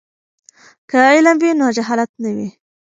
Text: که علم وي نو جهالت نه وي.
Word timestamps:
که 0.89 0.97
علم 1.11 1.37
وي 1.41 1.51
نو 1.59 1.67
جهالت 1.77 2.11
نه 2.23 2.31
وي. 2.35 2.47